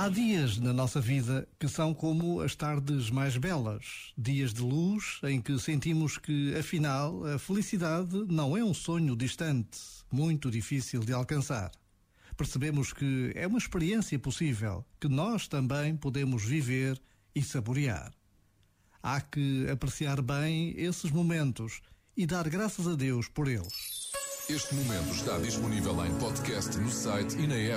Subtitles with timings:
[0.00, 5.18] Há dias na nossa vida que são como as tardes mais belas, dias de luz
[5.24, 11.12] em que sentimos que, afinal, a felicidade não é um sonho distante, muito difícil de
[11.12, 11.72] alcançar.
[12.36, 16.96] Percebemos que é uma experiência possível, que nós também podemos viver
[17.34, 18.12] e saborear.
[19.02, 21.80] Há que apreciar bem esses momentos
[22.16, 24.12] e dar graças a Deus por eles.
[24.48, 27.76] Este momento está disponível em podcast no site e na app.